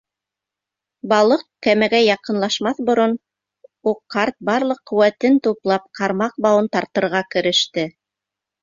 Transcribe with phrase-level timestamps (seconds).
[1.11, 3.15] Балыҡ кәмәгә яҡынлашмаҫ борон
[3.93, 7.91] уҡ, ҡарт, барлыҡ ҡеүәтен туплап, ҡармаҡ бауын тартырға кереште.